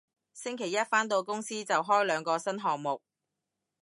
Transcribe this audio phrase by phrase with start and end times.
[0.33, 3.03] 星期一返到公司就開兩個新項目